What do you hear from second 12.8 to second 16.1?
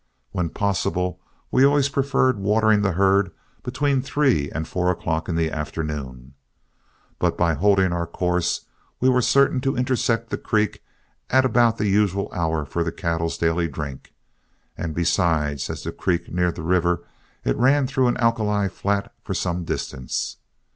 the cattle's daily drink, and besides, as the